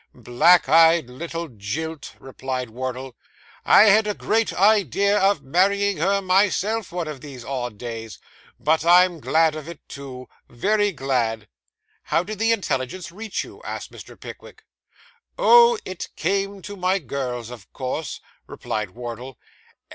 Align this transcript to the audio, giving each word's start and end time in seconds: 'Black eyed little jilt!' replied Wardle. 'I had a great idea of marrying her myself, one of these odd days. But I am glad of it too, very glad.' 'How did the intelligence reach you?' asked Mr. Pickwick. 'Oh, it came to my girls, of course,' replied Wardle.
'Black 0.15 0.67
eyed 0.67 1.11
little 1.11 1.47
jilt!' 1.47 2.15
replied 2.17 2.71
Wardle. 2.71 3.15
'I 3.65 3.83
had 3.83 4.07
a 4.07 4.15
great 4.15 4.51
idea 4.51 5.15
of 5.19 5.43
marrying 5.43 5.97
her 5.97 6.23
myself, 6.23 6.91
one 6.91 7.07
of 7.07 7.21
these 7.21 7.45
odd 7.45 7.77
days. 7.77 8.17
But 8.59 8.83
I 8.83 9.03
am 9.05 9.19
glad 9.19 9.53
of 9.53 9.69
it 9.69 9.79
too, 9.87 10.27
very 10.49 10.91
glad.' 10.91 11.47
'How 12.05 12.23
did 12.23 12.39
the 12.39 12.51
intelligence 12.51 13.11
reach 13.11 13.43
you?' 13.43 13.61
asked 13.63 13.91
Mr. 13.91 14.19
Pickwick. 14.19 14.63
'Oh, 15.37 15.77
it 15.85 16.09
came 16.15 16.63
to 16.63 16.75
my 16.75 16.97
girls, 16.97 17.51
of 17.51 17.71
course,' 17.71 18.21
replied 18.47 18.89
Wardle. 18.95 19.37